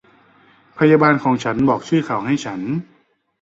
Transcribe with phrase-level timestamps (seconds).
[0.77, 2.61] พยาบาลของฉันบอกชื่อเขาให้ฉัน